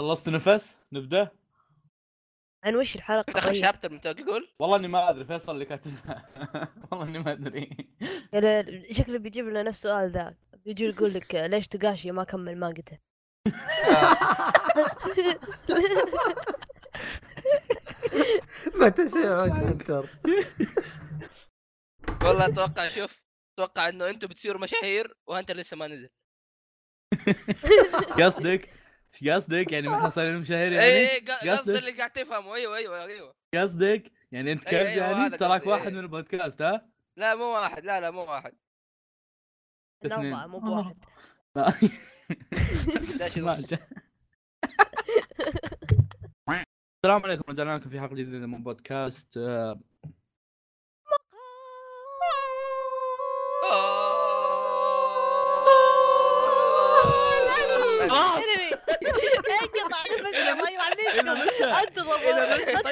[0.00, 1.30] خلصت نفس؟ نبدأ؟
[2.64, 5.64] عن وش الحلقة اخر طيب؟ شابتر من توك يقول؟ والله إني ما أدري فيصل اللي
[5.64, 6.28] كاتبها.
[6.90, 7.88] والله إني ما أدري.
[8.32, 10.34] يعني شكله بيجيب لنا نفس السؤال ذا.
[10.64, 12.98] بيجي يقول لك ليش تقاشي؟ ما كمل مانجته
[18.74, 20.08] متى سيعود هنتر؟
[22.24, 23.22] والله أتوقع شوف
[23.58, 26.08] أتوقع إنه أنتم بتصيروا مشاهير وهنتر لسه ما نزل.
[28.20, 28.79] قصدك؟
[29.14, 32.54] إيش قصدك؟ يعني ما إحنا صايرين مشاهير يعني؟ اي اي قصد قصدك؟ اللي قاعد تفهمه
[32.54, 35.92] أيوه أيوه أيوه قصدك؟ يعني انت كلب أيوة، يعني هذا تراك قصدي، واحد إيه.
[35.94, 38.52] من البودكاست ها؟ لا مو واحد لا لا مو واحد
[40.02, 40.34] لا اثنين.
[40.34, 40.96] مو بواحد.
[47.04, 49.38] السلام عليكم رجعنا لكم في حلقة جديدة من بودكاست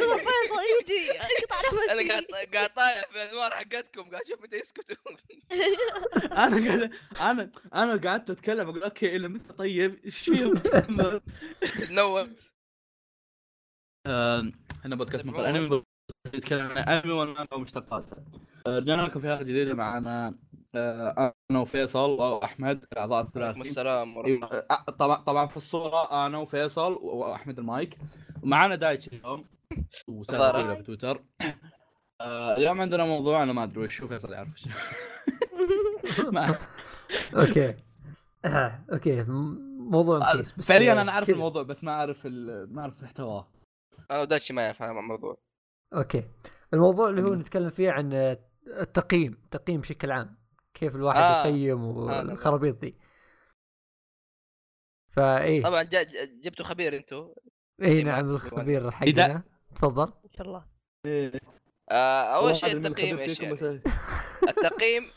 [0.07, 1.11] ما فيصل يجي
[1.93, 4.11] أنا قاعد نفسي قاعد طالع في الأنوار حقتكم.
[4.11, 4.97] قاعد أشوف متى يسكتوا
[6.45, 10.55] أنا قاعد أنا أنا قعدت أتكلم أقول أوكي إلى متى؟ طيب إيش فيهم؟
[14.07, 15.45] آه، إحنا بودكاست مقال.
[15.47, 15.83] أنمي
[16.27, 18.05] نتكلم عن أنمي والمانجا ومشتقات
[18.67, 20.39] آه، رجعنا لكم في حلقة جديدة معنا
[20.75, 26.93] أنا وفيصل وأحمد الاعضاء الثلاثي السلام ورحمة إيه، آه، طبعا طبعا في الصورة أنا وفيصل
[26.93, 27.99] وأحمد المايك.
[28.43, 29.45] ومعنا دايتشي اليوم.
[30.09, 31.23] وسالفه تويتر
[32.21, 34.49] آه، اليوم عندنا موضوع أنا ما أدري وش هو فيصل يعرف
[37.37, 37.75] okay
[38.45, 39.23] آه، okay.
[39.79, 41.31] موضوع مخيس بس فعليا آه، أنا أعرف.
[41.31, 43.49] الموضوع بس ما أعرف ال- ما أعرف محتواه.
[44.11, 45.37] أنا ودايتشي ما يفهم الموضوع.
[45.95, 46.25] okay.
[46.75, 47.41] الموضوع اللي هو مم.
[47.41, 48.39] نتكلم فيه عن آه،
[48.81, 50.38] التقييم تقييم بشكل عام.
[50.79, 51.47] كيف الواحد آه.
[51.47, 51.89] يقيم آه،.
[51.89, 52.95] والخرابيط ذي
[55.17, 55.83] فايه طبعا
[56.43, 57.35] جبتوا خبير أنتوا.
[57.83, 59.43] اي إيه، نعم ما- الخبير حقنا
[59.75, 60.13] تفضل.
[60.25, 60.67] ان شاء الله.
[61.91, 63.55] آه، أول شيء التقييم إيش يعني؟
[64.49, 65.11] التقييم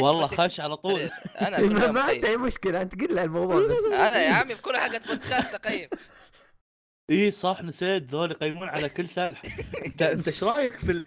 [0.00, 1.00] والله خش على طول.
[1.40, 2.00] أنا ما, ما.
[2.00, 2.82] عندي أي مشكلة.
[2.82, 3.92] أنت قل له الموضوع بس.
[3.92, 5.88] أنا يا عمي في كل حلقه بودكاست اقيم
[7.10, 9.48] اي صح نسيت ذول يقيمون على كل سالفه
[9.86, 11.06] انت أنت إيش رأيك في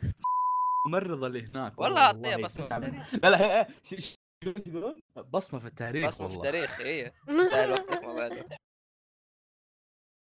[0.86, 5.68] الممرضه اللي هناك والله اعطيها بصمة في التاريخ لا لا ش- شو تقولون؟ بصمة في
[5.68, 6.36] التاريخ بصمة في.
[6.36, 7.12] التاريخ اي.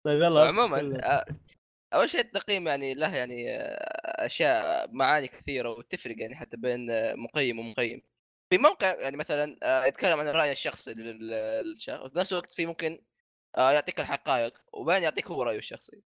[0.07, 1.01] طيب يلا عموما.
[1.05, 1.27] آه،
[1.95, 7.15] أول شيء التقييم يعني له يعني آه، أشياء معاني كثيرة وتفرق يعني حتى بين آه،
[7.15, 8.03] مقيم ومقيم
[8.51, 9.57] في موقع يعني مثلا
[9.89, 11.31] يتكلم عن الرأي الشخصي لل-
[11.65, 13.05] للشخص وفي نفس الوقت في ممكن
[13.59, 16.03] يعطيك الحقائق وبين يعطيك هو رأيه الشخصي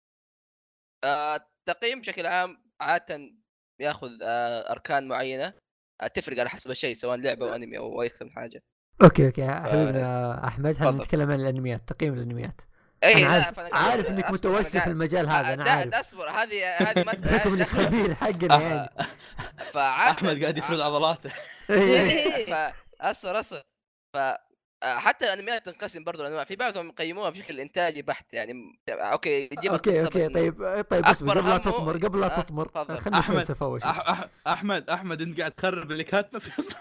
[1.05, 3.33] التقييم بشكل عام عاده
[3.79, 5.53] ياخذ آه، أركان معينة
[6.01, 8.61] آه، تفرق على حسب الشيء سواء لعبة أو أنمي أو أي حاجة.
[9.03, 10.87] okay okay حبيبنا أحمد تفضل.
[10.87, 12.61] هنتكلم عن الأنميات تقييم الأنميات؟
[13.03, 15.95] اي أنا لا، عارف قاعد- عارف إنك متوسع أنا في المجال قاعد- هذا أنا عارف.
[15.95, 18.89] أصبر هذه هذه ما بحكم انك خبير حقنا يعني.
[19.71, 21.31] فعادة أحمد قاعد يفرد عضلاته.
[21.69, 22.45] إيه.
[22.99, 23.61] فاصبر اصبر
[24.13, 24.39] ف آه،
[24.83, 28.53] حتى الأنميات تنقسم برضو الانواع في بعضهم يقيموها بشكل إنتاجي بحت يعني
[28.89, 30.17] okay يجيب okay okay.
[30.19, 32.69] بس طيب طيب اصبر اصبر قبل لا تطمر قبل لا آه، تطمر.
[32.99, 33.77] خلينا شيء.
[33.89, 36.75] أح أح أحمد أحمد أنت قاعد تخرب اللي كاتبه فيصل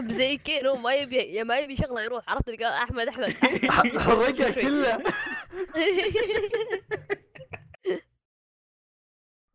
[0.00, 3.28] زي كيلو ما يبي يا ما يبي شغلة يروح عرفت قال أحمد أحمد.
[4.00, 5.02] حرقها كلها.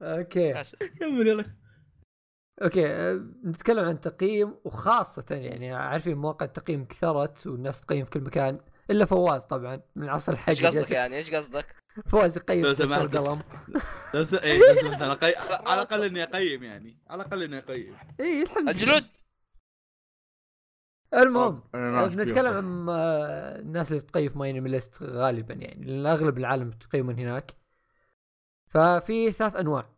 [0.02, 0.54] okay.
[0.54, 1.46] بس- كمل يلا.
[2.64, 3.14] okay أه،
[3.46, 8.60] نتكلم عن تقييم وخاصة يعني عارفين مواقع التقييم كثرت والناس تقيم في كل مكان
[8.90, 11.76] إلا فواز طبعا من عصر الحجر إيش قصدك يعني؟ إيش قصدك؟
[12.06, 13.16] فواز يقيم لو سمحت.
[13.16, 13.42] قلم
[14.14, 16.98] لو إيه، سمحت، على قي- على- على الأقل إني أقيم يعني.
[17.08, 17.96] على الأقل إني أقيم.
[18.20, 18.72] اي الحمد لله.
[18.72, 19.06] الجلود
[21.14, 22.90] المهم بنتكلم فيهم.
[22.90, 27.56] عن آه، الناس اللي تقيم MyAnimeList غالبا يعني لأن أغلب العالم تقيم من هناك.
[28.68, 29.90] ففي ثلاث أنواع.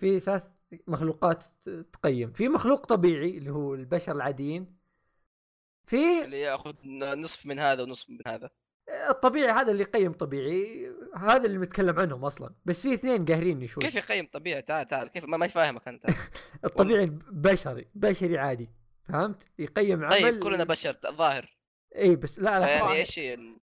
[0.00, 0.42] في ثلاث
[0.86, 1.44] مخلوقات
[1.92, 2.32] تقيم.
[2.32, 4.78] في مخلوق طبيعي اللي هو البشر العاديين.
[5.86, 6.74] في اللي ياخذ
[7.16, 8.50] نصف من هذا ونصف من هذا.
[9.10, 12.54] الطبيعي هذا اللي يقيم طبيعي هذا اللي متكلم عنهم أصلا.
[12.64, 13.80] بس في اثنين قاهريني شوي.
[13.82, 15.08] كيف يقيم طبيعي؟ تعال تعال.
[15.08, 16.06] كيف؟ ما فاهمك أنت.
[16.64, 18.70] الطبيعي بشري بشري عادي.
[19.08, 21.58] فهمت؟ يقيم عمل طيب كلنا بشر ظاهر.
[21.96, 23.20] اي بس لا لا يعني إيش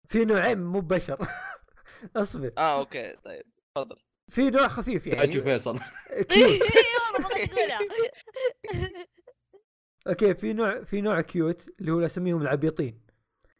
[0.08, 1.28] في نوعين مو بشر.
[2.16, 2.52] اصبر.
[2.58, 3.44] آه okay طيب.
[3.74, 3.96] تفضل.
[4.32, 5.42] في نوع خفيف يعني.
[5.42, 5.78] فيصل.
[6.28, 6.60] cute.
[6.62, 7.78] والله ما تقولها.
[10.08, 13.02] okay في نوع في نوع cute اللي هو أسميهم العبيطين.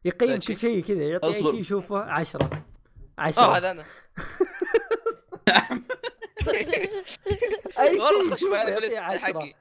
[0.04, 0.38] يقيم.
[0.40, 1.32] كل شيء كذا يعطي اي.
[1.32, 2.44] شيء يشوفه عشرة.
[2.44, 2.64] آه
[3.18, 3.84] عشرة هذا أنا.
[7.78, 9.54] أي والله شيء خش يشوفه حقي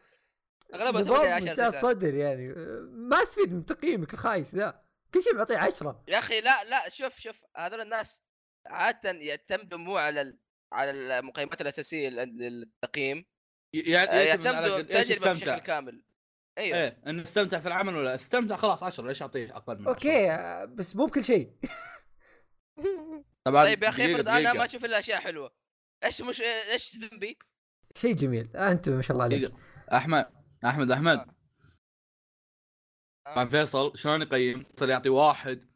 [0.73, 2.47] أغلبها 8 10 مساعد 9 صدر يعني.
[2.91, 4.81] ما أستفيد من تقييمك الخايس ذا
[5.13, 6.03] كل شيء معطيه عشرة.
[6.07, 7.41] يا أخي لا لا شوف شوف.
[7.57, 8.23] هذول الناس
[8.65, 10.37] عاده يعتمدوا مو على ال...
[10.71, 13.17] على المقيمات الأساسية لل- للتقييم
[13.75, 16.03] آه، يعتمد على يعتمدوا قد إيش تجربة استمتع بشكل كامل
[16.57, 19.89] أيوه إيه إنه استمتع في العمل ولا استمتع خلاص 10 ليش أعطيه أقل من 10
[19.89, 21.51] أوكي آه، بس مو بكل شيء
[23.43, 24.53] طبعا طيب يا أخي افرض أنا.
[24.53, 25.51] ما أشوف إلا أشياء حلوة
[26.03, 26.41] إيش مش
[26.73, 27.37] إيش ذنبي؟
[27.95, 29.53] شيء جميل آه، انت ما شاء الله عليك.
[29.93, 30.31] أحمد
[30.65, 31.17] أحمد أحمد
[33.27, 33.35] آه.
[33.35, 35.67] مع فيصل شلون يقيم؟ يصير يعطي واحد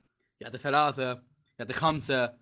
[0.41, 1.23] يعطي ثلاثة
[1.59, 2.35] يعطي؟ يخ-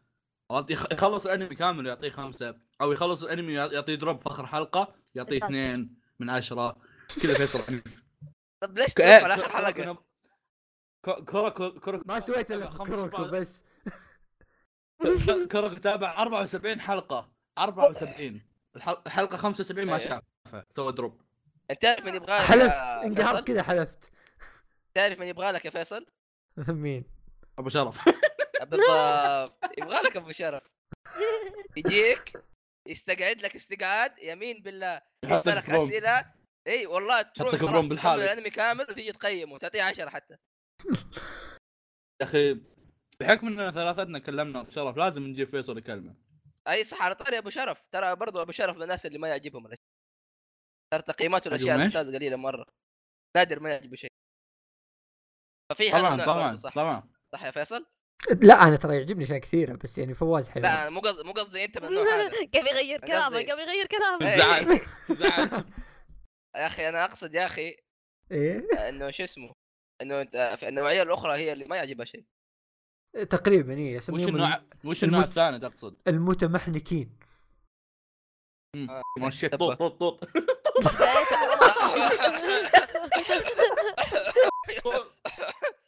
[0.70, 5.38] يخلص الانمي كامل يعطيه خمسة أو يخلص الانمي يع- يعطيه drop في آخر حلقة يعطيه.
[5.38, 6.76] اثنين من عشرة
[7.24, 7.60] كذا فيصل
[8.64, 10.04] طب ليش تروح على آخر حلقة؟
[11.26, 13.28] كرة كرة ما سويت إلا أسبوع.
[13.28, 13.64] بس
[15.52, 18.42] كرة تابع 74 حلقة 74
[18.76, 20.00] الحل- الحلقة 75 ما إيه.
[20.00, 21.22] شافها سوى drop
[21.72, 22.74] أنت تعرف من يبغى لك حلفت
[23.06, 24.12] انقهرت؟ كذا حلفت
[24.94, 26.06] تعرف من يبغى لك يا فيصل؟
[26.68, 27.06] مين
[27.60, 27.98] أبو شرف
[28.62, 29.60] بالضبط.
[29.78, 30.64] يبغى لك أبو شرف.
[31.78, 32.34] يجيك
[32.88, 36.34] يستقعد لك استقعاد يمين بالله يسالك أسئلة.
[36.68, 38.24] إي والله تروح خلاص بالحالة.
[38.24, 40.38] الأنمي كامل وتيجي تقيمه تعطيه 10 حتى.
[42.22, 42.62] يا أخي
[43.20, 46.16] بحكم إننا ثلاثتنا كلمنا أبو شرف لازم نجيب فيصل يكلمه.
[46.68, 47.82] أي صح على طاري أبو شرف.
[47.92, 49.88] ترى برضو أبو شرف من الناس اللي ما يعجبهم الأشياء.
[50.94, 52.66] ترى تقييماته الأشياء؟ الممتازه قليلة مرة.
[53.38, 54.12] نادر ما يعجبه شيء.
[55.72, 56.76] ففي هذا طبعا طبعا صح.
[56.76, 57.14] طبعا.
[57.36, 57.86] صح يا فيصل؟
[58.32, 61.66] لا أنا ترى يعجبني اشياء كثيره بس يعني فواز حيوان لا مو قصدي مو قصدي
[61.66, 64.38] انت من النوع هذا كيف يغير كلامه كيف يغير كلامه إيه.
[64.38, 64.82] زعل
[65.20, 65.66] زعل
[66.56, 67.78] يا أخي أنا اقصد يا أخي
[68.32, 69.54] إيه انه شو اسمه
[70.02, 70.28] انه
[70.64, 72.26] النوعيه الاخرى هي اللي ما يعجبها شيء
[73.30, 77.18] تقريبا إيه وش النوع وش النوع الثاني تقصد؟ المتمحنكين
[78.76, 79.56] آه، مشيت.
[79.56, 80.30] طوط طوط طوط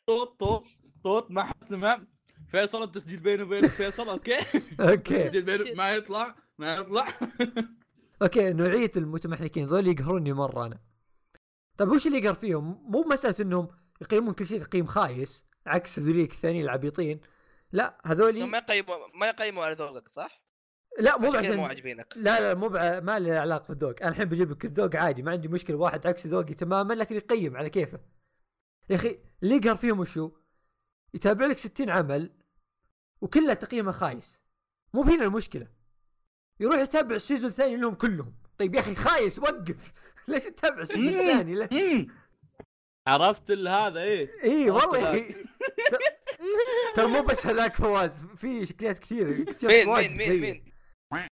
[0.07, 0.67] طوط طوط
[1.03, 2.05] طوط ما حد سمع
[2.55, 4.37] فيصل التسجيل بيني وبينك فيصل okay؟
[4.79, 5.15] okay.
[5.21, 7.07] التسجيل بيني ما يطلع ما يطلع.
[8.21, 10.79] okay نوعيه المتمحنكين ذول يقهروني مرة أنا.
[11.77, 13.67] طيب وش اللي يقهر فيهم؟ مو مسألة إنهم
[14.01, 17.21] يقيمون كل شيء تقييم خايس عكس ذوليك الثانيين العبيطين.
[17.71, 20.45] لا إنه هذول ما يقيموا ما يقيموا على ذوقك صح؟
[20.99, 22.13] لا مو عشان مو عاجبينك.
[22.15, 22.99] لا لا مو بع...
[22.99, 23.95] ما له علاقة بالذوق.
[24.01, 27.57] أنا الحين بجيب لك الذوق عادي ما عندي مشكلة واحد عكس ذوقي تماما لكن يقيم
[27.57, 27.99] على كيفه.
[28.89, 30.31] يا أخي اللي يقهر فيهم وشو؟
[31.13, 32.44] يتابع لك 60 عمل
[33.21, 34.41] وكلها تقييمه خايس.
[34.93, 35.67] مو هنا المشكلة.
[36.59, 38.33] يروح يتابع ال season الثاني لهم كلهم.
[38.57, 39.93] طيب يا أخي خايس وقف.
[40.27, 42.07] ليش تتابع ال season الثاني.
[43.07, 44.43] عرفت ال- هذا إيه.
[44.43, 45.09] اي والله يا.
[45.09, 45.35] أخي.
[46.95, 49.87] ترى مو بس هذاك فواز في شكليات اكتشفت مين
[50.17, 50.73] مين مين.
[51.13, 51.27] مين؟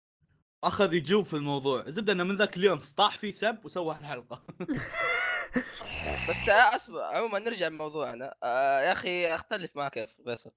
[0.64, 1.86] أخذ يجوب في الموضوع.
[1.86, 4.42] الزبده انه من ذاك اليوم طاح فيه سب وسوى الحلقة.
[6.28, 8.34] بس أصبر عموما نرجع لموضوعنا.
[8.42, 10.50] آه يا أخي أختلف معك يا فيصل.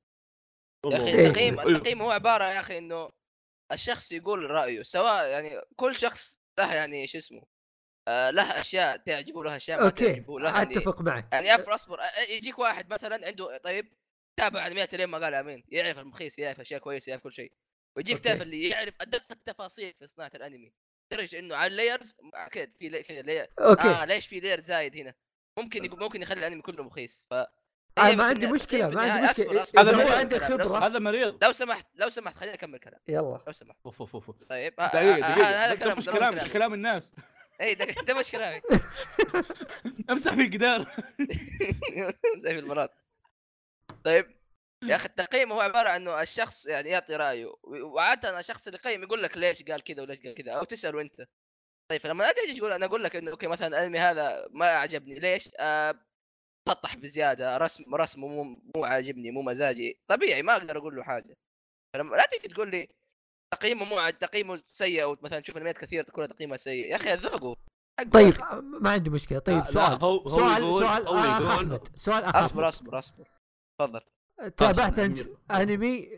[0.86, 1.28] يا أخي إيه.
[1.28, 1.72] التقييم أيوه.
[1.72, 3.10] التقييم هو عبارة يا أخي إنه
[3.72, 7.44] الشخص يقول رأيه سواء يعني كل شخص له يعني شو اسمه
[8.08, 11.76] آه له أشياء تعجبه له أشياء ما أوكي تعجبه له يعني أتفق معك يعني افر
[11.76, 13.94] اصبر آه، يجيك واحد مثلا عنده طيب
[14.40, 17.54] تابع انميات لين ما قال آمين يعرف المخيس يعرف أشياء كويسة يعرف كل شيء
[17.98, 18.20] ويجيك.
[18.20, 20.74] تعرف اللي يعرف أدق التفاصيل في صناعة الأنمي
[21.12, 23.04] لدرجه إنه على اللايرز أكيد في لي...
[23.04, 23.48] كذا لي...
[23.60, 25.14] أوكي آه ليش في لير زايد هنا
[25.60, 27.34] ممكن يقول ممكن يخلي الأنمي كله مخيس ف
[27.98, 29.82] أنا هي ما عندي في ما عندي أصبر.
[29.82, 31.44] هذا ما كلام، لو خبره هذا مريض.
[31.44, 33.40] لو سمحت لو سمحت خليني أكمل كلام يلا.
[33.86, 34.44] أوف أوف أوف أوف.
[34.50, 35.92] طيب آه، آه، دقيقة.
[35.92, 37.12] آه، مش كلام كلام الناس.
[37.62, 38.62] اي ده ده مش كلامي.
[40.12, 40.82] امسح في الجدار.
[42.44, 42.92] زي في المرات
[44.04, 44.26] طيب
[44.84, 47.54] يا أخي التقييم هو عبارة عن إنه الشخص يعني يعطي رأيه.
[47.64, 51.28] وعادة الشخص اللي يقيم يقول لك ليش قال كذا وليش قال كذا أو تسأله أنت.
[51.90, 55.20] طيب فلما انت تجي تقول أنا أقول لك إنه أوكي مثلا الانمي هذا ما عجبني
[55.20, 55.96] ليش؟ آه
[56.70, 58.44] سطح بزيادة رسم رسمه مو
[58.76, 61.38] مو عاجبني مو مزاجي طبيعي ما أقدر أقول له حاجة
[61.96, 62.90] فلما لا تيجي تقول لي
[63.54, 67.14] تقييمه مو عاد تقييمه سيء أو مثلا تشوف أنميات كثير تكون تقييمها سيء يا أخي
[67.14, 67.56] ذوقه
[68.14, 68.34] طيب.
[68.82, 72.36] ما عندي مشكلة طيب سؤال هو- هو سؤال يقول- سؤال هو اخ احمد سؤال اخ
[72.36, 72.68] أصبر.
[72.68, 73.28] أصبر أصبر
[73.80, 74.02] تفضل
[74.58, 75.06] تابعت أصبر.
[75.06, 76.10] أنت أنمي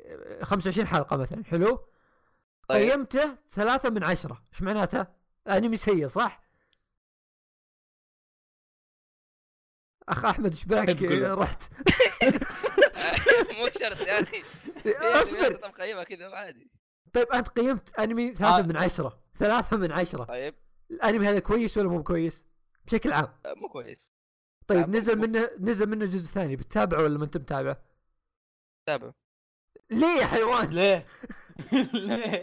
[0.41, 1.79] 25 حلقة مثلا حلو
[2.69, 2.91] طيب.
[2.91, 5.05] قيمته ثلاثة من عشرة إيش معناته؟
[5.47, 6.44] أنمي سيء صح؟
[10.09, 11.33] أخ أحمد إيش بالك طيب، له.
[11.33, 11.63] رحت.
[13.57, 14.43] مو شرط يا أخي
[14.83, 15.47] في أنميات أصبر.
[15.47, 16.71] أنت مقيمها كذا عادي.
[17.13, 18.61] طيب أنت قيمت أنمي ثلاثة آه.
[18.61, 19.23] من عشرة.
[19.37, 20.23] ثلاثة من عشرة.
[20.23, 20.55] طيب.
[20.91, 22.45] الأنمي هذا كويس ولا مو كويس؟
[22.85, 23.27] بشكل عام.
[23.45, 24.13] آه، مو كويس.
[24.67, 26.55] طيب آه، نزل منه نزل منه جزء ثاني.
[26.55, 27.81] بتتابعه ولا ما أنت متابعه؟
[28.87, 29.11] تابع
[29.89, 31.05] ليه يا حيوان؟ ليه؟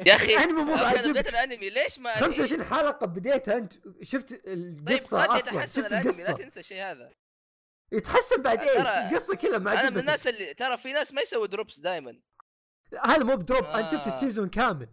[0.06, 1.70] يا أخي الأنمي مو بعجبك بدايه الأنمي.
[1.70, 3.72] ليش ما 25 حلقة بديتها أنت.
[4.02, 6.02] شفت طيب القصة قد أصلا؟ شفت الأنمي.
[6.04, 6.32] لا القصة.
[6.32, 7.10] تنسى الشيء هذا.
[7.92, 11.20] يتحسن بعد ترى- إيش؟ القصة كلها ما أنا من الناس اللي ترى في ناس ما
[11.20, 12.20] يسوي drops دائما
[13.04, 14.14] هذا مو ب drop أنت شفت آه.
[14.14, 14.88] ال season كامل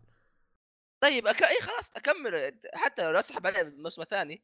[1.01, 1.44] طيب أك...
[1.44, 4.44] اي خلاص أكمل حتى لو أسحب عليه الموسم الثاني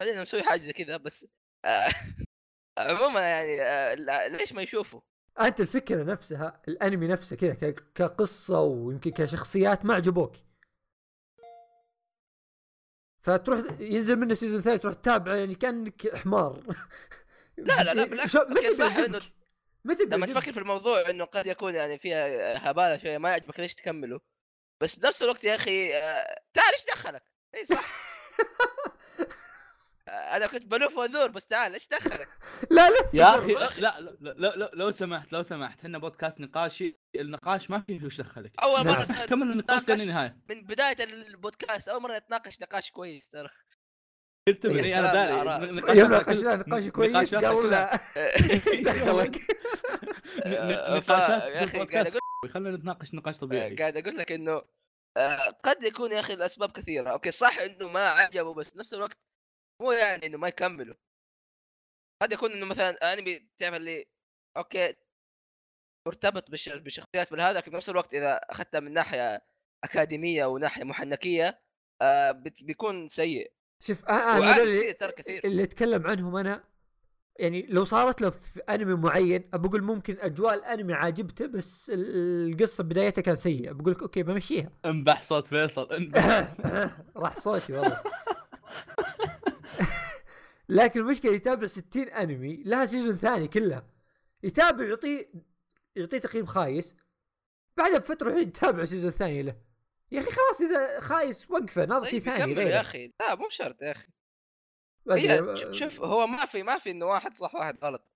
[0.00, 1.26] خلينا نسوي حاجة زي كذا بس
[1.64, 1.88] آه،
[2.78, 3.94] عموما يعني آه،
[4.28, 5.00] ليش ما يشوفوا؟
[5.40, 10.32] أنت الفكرة نفسها الأنمي نفسه كذا ك- كقصة ويمكن كشخصيات ما عجبوك
[13.22, 16.62] فتروح ينزل منه سيزون ثاني تروح تتابعه يعني كأنك حمار
[17.58, 18.36] لا، لا، لا، بالعكس.
[18.36, 19.22] متى صح؟ إنه-
[19.84, 23.74] متى لما؟ تفكر في الموضوع إنه قد يكون يعني فيها هبالة شوية ما يعجبك ليش
[23.74, 24.20] تكمله
[24.80, 27.22] بس بنفس الوقت يا أخي آه، تعال إيش دخلك؟
[27.54, 28.12] إي صح
[30.08, 32.28] آه، أنا كنت بلوف وادور بس تعال إيش دخلك؟
[32.70, 37.70] لا لا يا أخي لا لا لا, لو سمحت لو سمحت هنا بودكاست نقاشي النقاش
[37.70, 38.86] ما فيه وش دخلك أول.
[38.86, 43.48] مرة نتناقش- كمل النقاش لين النهايه من بداية البودكاست أول مرة نتناقش نقاش كويس ترى
[44.48, 46.08] انتبه إيه، إيه، أنا داري.
[46.08, 48.00] ناقشنا نقاش كويس كلها- لا
[48.92, 49.36] دخلك؟
[50.46, 52.20] آه، يا أخي قاعد أقول
[52.52, 53.76] خلينا نتناقش نقاش طبيعي.
[53.76, 54.62] قاعد أقول لك إنه
[55.16, 57.10] آه، قد يكون يا أخي الأسباب كثيرة.
[57.10, 59.18] okay صح إنه ما عجبه بس نفس الوقت
[59.82, 60.94] مو يعني إنه ما يكملوا
[62.22, 64.06] قد يكون إنه مثلا انمي تعرف اللي
[64.56, 64.94] okay
[66.08, 69.40] مرتبط بالش- بالشخصيات بالهذا لكن بنفس الوقت إذا أخذتها من ناحية
[69.84, 71.60] أكاديمية وناحيه محنكة
[72.02, 73.52] آه بت- بيكون سيء.
[73.86, 74.96] شوف أنا هذول يصير
[75.28, 76.64] اللي, اللي أتكلم عنهم أنا
[77.38, 82.84] يعني لو صارت له في أنمي معين بقول ممكن أجواء الأنمي عاجبته بس ال- القصة
[82.84, 83.72] بدايتها كان سيئة.
[83.72, 84.70] بقول لك okay بمشيها.
[84.84, 86.54] انبح صوت فيصل انبح.
[87.16, 88.02] راح صوتي والله.
[90.68, 93.86] لكن المشكلة يتابع 60 أنمي لها season ثاني كلها
[94.42, 95.32] يتابع يعطيه
[95.96, 96.96] يعطيه تقييم خايس.
[97.76, 99.56] بعدها بفترة يروح يتابع season ثاني له.
[100.12, 103.12] يا أخي خلاص إذا خايس وقفه ناظر شيء طيب ثاني يكمل يا أخي.
[103.20, 104.06] لا مو بشرط يا أخي.
[105.10, 105.38] هي.
[105.78, 108.08] شوف- هو ما في ما في إنه واحد صح واحد غلط.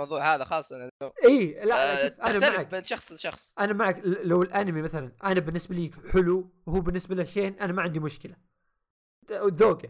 [0.00, 2.66] الموضوع هذا خاصة إنه إي لا آه، أنا معك.
[2.66, 3.54] بين شخص لشخص.
[3.58, 4.00] أنا معك.
[4.04, 8.36] لو الأنمي مثلا أنا بالنسبة لي حلو وهو بالنسبة له شين أنا ما عندي مشكلة.
[9.32, 9.88] ذوقه.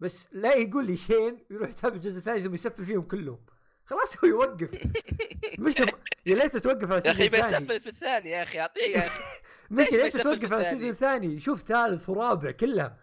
[0.00, 3.46] بس لا يقول لي شين ويروح يتابع الجزء الثاني ثم يسفل فيهم كلهم.
[3.84, 4.70] خلاص هو يوقف.
[5.58, 5.92] مشكلة
[6.26, 9.22] يا ليت توقف على يا أخي بيسفل في الثاني يا أخي أعطيه يا أخي.
[9.70, 12.98] بيسفل في توقف على الثاني؟ ال season الثاني يشوف ثالث ورابع كلها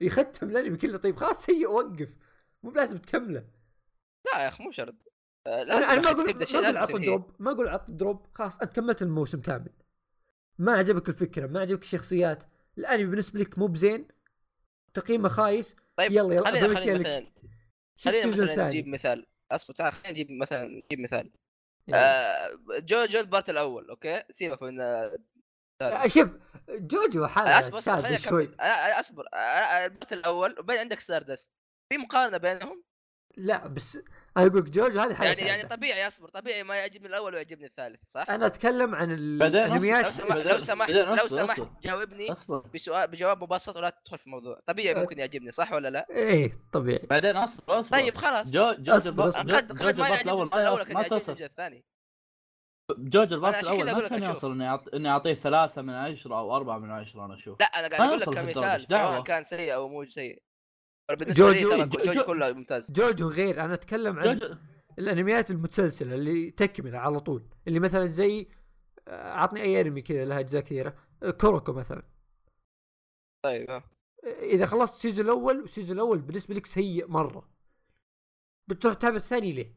[0.00, 1.16] يختم الانمي كله طيب.
[1.16, 2.16] خلاص هي وقف.
[2.62, 3.44] مو بلازم تكمله.
[4.26, 4.94] لا يا أخي مو شرط.
[5.46, 7.30] آه، أنا لازم أنا ما أقول تبدا ما شيء أقول لازم عط دروب.
[7.38, 8.26] ما أقول عط drop.
[8.34, 9.72] خلاص أنت كملت الموسم كامل.
[10.58, 12.44] ما عجبك الفكرة ما عجبك الشخصيات.
[12.78, 14.08] الأنمي بالنسبة لك مو بزين.
[14.94, 15.76] تقييمه خايس.
[15.96, 16.98] طيب يلا يلا خلينا خلينا.
[16.98, 17.26] مثلا
[17.98, 19.26] خلينا season مثلا نجيب ثاني مثال.
[19.52, 21.30] اصبر تعال خلينا نجيب مثلا نجيب مثال.
[21.94, 24.80] آه، جو جو ال part الأول okay؟ سيبك من
[26.06, 26.28] شوف
[26.68, 27.80] جوجو حاله أصبر
[28.18, 28.50] شوي.
[28.60, 29.24] آه، أصبر.
[29.84, 31.52] ال part الأول وبعدين عندك ستاردست
[31.88, 32.84] في مقارنة بينهم؟
[33.36, 33.96] لا بس
[34.36, 35.68] أنا أقول لك جوجو هذه حاله يعني يعني.
[35.68, 36.28] طبيعي أصبر.
[36.28, 40.90] طبيعي ما يعجبني الأول ويعجبني الثالث صح؟ أنا أتكلم عن الانميات لو سمحت لو سمحت
[40.90, 41.70] لو أصبر، سمحت أصبر.
[41.82, 42.58] جاوبني أصبر.
[42.74, 44.60] بسؤال بجواب مبسط ولا تدخل في الموضوع.
[44.66, 44.98] طبيعي أه.
[45.00, 47.06] ممكن يعجبني صح ولا لا؟ إيه طبيعي.
[47.10, 47.98] بعدين أصبر أصبر.
[47.98, 48.50] طيب خلاص.
[48.52, 49.42] جو جو أصبر، أصبر.
[49.48, 51.84] جو- قد قد جوجو ما يعجبني الأول الجزء الثاني.
[52.90, 54.22] جوج ال part عشان كذا الأول ما لك كان.
[54.22, 54.94] يوصل إني أعط...
[54.94, 58.20] إني أعطيه ثلاثة من عشرة أو أربعة من عشرة أنا أشوف لا أنا قاعد أقول
[58.20, 60.42] لك كمثال؟ سواء كان سيء أو مو سيء
[61.18, 64.54] بالنسبة لي جوجو- ترى جوجو جو- كله ممتاز جوجو غير أنا أتكلم عن جوجو
[64.98, 68.48] الأنميات المتسلسلة اللي تكملة على طول اللي مثلا زي
[69.08, 70.96] آه، عطني أي أنمي كذا لها أجزاء كثيرة
[71.40, 72.02] كوروكو مثلا
[73.44, 73.84] طيب آه.
[74.42, 77.48] إذا خلصت ال season الأول وال season الأول بالنسبة لك سيء مرة
[78.68, 79.74] بتروح تتابع الثاني ليه؟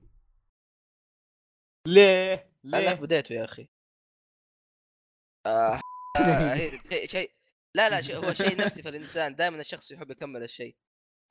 [1.87, 3.67] ليه؟ ليه؟ بديته يا أخي.
[5.45, 5.81] آه
[6.89, 7.31] شيء شيء
[7.75, 9.35] لا لا شيء هو شيء نفسي في الإنسان.
[9.35, 10.75] دائما الشخص يحب يكمل الشيء.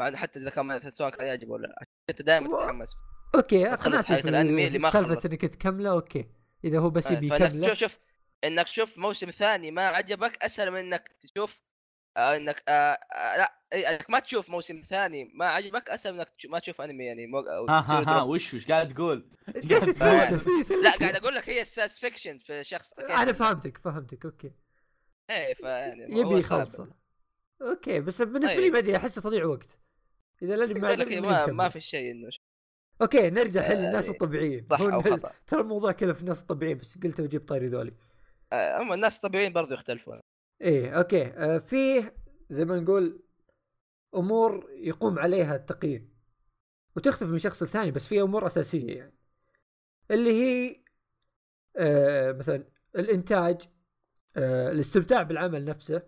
[0.01, 1.85] مع إنه حتى إذا كان سواء كان يعجبه ولا لا.
[2.11, 2.95] أنت دائما تتحمس.
[3.35, 5.27] okay حياة في الأنمي اللي ما سالفة خلص.
[5.27, 6.31] إنك تكمله okay.
[6.65, 7.69] إذا هو بس آه، يبي يكمله.
[7.69, 7.99] شوف شوف
[8.45, 11.59] إنك تشوف موسم ثاني ما عجبك أسهل من إنك تشوف
[12.17, 16.29] آه إنك آه آه لأ إيه، إنك ما تشوف موسم ثاني ما عجبك أسهل إنك
[16.49, 17.39] ما تشوف أنمي يعني مو...
[17.69, 18.23] ها ها ها.
[18.23, 20.99] وش وش قاعد تقول؟ لا كذا.
[21.01, 24.53] قاعد أقول لك هي ال satisfaction في شخص أنا فهمتك فهمتك okay
[25.31, 26.39] إيه فيعني يبي.
[26.39, 26.89] يخلصه
[27.63, 28.73] okay بس بالنسبة لي طيب.
[28.73, 29.79] ما ادري أحسه تضيع وقت
[30.43, 31.55] إذا الانمي ما إيه، ما, مكمل.
[31.55, 32.29] ما في شيء إنه
[33.03, 36.79] okay نرجع حل آه، الناس الطبيعيين صح أو خطأ ترى الموضوع كله في الناس الطبيعيين
[36.79, 37.93] بس قلت بجيب طاري ذولي
[38.53, 40.21] هم الناس الطبيعيين برضو يختلفون
[40.61, 41.25] إيه okay.
[41.27, 42.15] آه فيه
[42.51, 43.23] زي ما نقول
[44.15, 46.17] أمور يقوم عليها التقييم
[46.97, 49.15] وتختلف من شخص لثاني بس في أمور أساسية يعني.
[50.11, 50.83] اللي هي
[51.77, 52.65] آه مثلا
[52.97, 53.61] الإنتاج
[54.37, 56.03] آه الاستمتاع بالعمل نفسه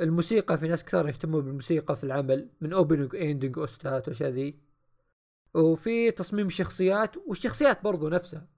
[0.00, 4.60] الموسيقى في ناس كثار يهتمون بالموسيقى في العمل من opening ending OSTات واشياء ذي
[5.54, 8.48] وفي تصميم الشخصيات والشخصيات برضو نفسها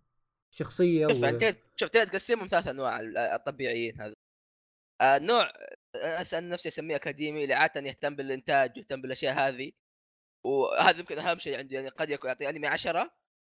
[0.51, 1.25] شخصية شوف و...
[1.25, 4.13] أنت شوف تقسمهم ثلاث أنواع ال- الطبيعيين هذا
[5.03, 5.53] آه، نوع
[6.33, 9.73] أنا نفسي أسميه أكاديمي اللي عادة يهتم بالإنتاج ويهتم بالأشياء هذه.
[10.47, 13.11] وهذا يمكن أهم شيء عنده يعني قد يكون يعطي أنمي 10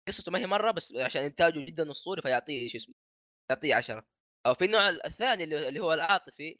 [0.07, 2.95] قصته ما هي مرة بس عشان إنتاجه جدا أسطوري فيعطيه شو اسمه
[3.51, 4.05] يعطيه 10
[4.47, 6.59] أو في النوع الثاني اللي هو العاطفي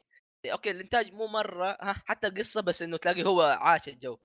[0.52, 4.18] أوكي الإنتاج مو مرة حتى القصة بس إنه تلاقي هو عاش الجو.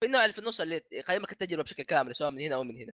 [0.00, 2.76] في النوع اللي في النص اللي يقيمك التجربة بشكل كامل سواء من هنا أو من
[2.76, 2.92] هنا.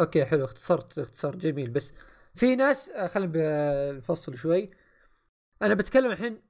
[0.00, 1.70] أوكي حلو اختصرت اختصار جميل.
[1.70, 1.92] بس
[2.34, 4.70] في ناس آه، خلينا نفصل شوي.
[5.62, 6.42] أنا بتكلم الحين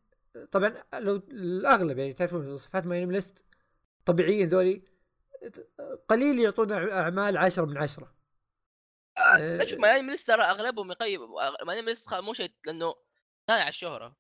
[0.52, 3.44] طبعا لو الأغلب يعني تعرفون صفحات MyList
[4.06, 4.82] طبيعيين ذولي
[6.08, 8.14] قليل يعطون أعمال عشرة من عشرة.
[9.18, 11.20] لا شوف ما يعني ترى أغلبهم يقيم
[11.66, 12.94] ما يعني مو شيء لأنه
[13.46, 14.16] ثاني على الشهرة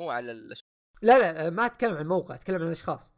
[0.00, 0.54] مو على ال...
[1.02, 3.12] لا لا ما أتكلم عن الموقع أتكلم عن الأشخاص.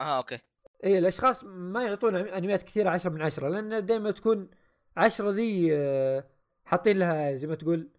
[0.00, 0.38] آه أوكي.
[0.84, 4.50] اي الأشخاص ما يعطون انميات كثيرة عشرة من عشرة لأن دائما تكون
[4.96, 6.24] عشرة ذي آه،
[6.64, 7.90] حاطين لها زي ما تقول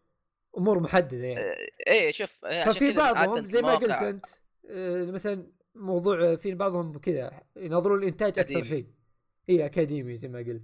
[0.57, 1.55] أمور محددة يعني.
[1.87, 4.25] إيه شوف عشان ففي بعضهم زي ما قلت أنت
[4.69, 8.63] آه، مثلا موضوع آه، في بعضهم كذا ينظرون الإنتاج أكثر.
[8.63, 8.87] شيء.
[9.49, 10.63] إي أكاديمي زي ما قلت.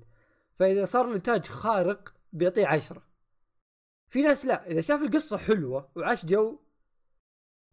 [0.56, 3.04] فإذا صار الإنتاج خارق بيعطيه عشرة.
[4.10, 6.60] في ناس لا إذا شاف القصة حلوة وعاش جو